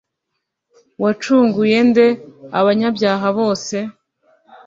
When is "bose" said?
3.39-3.75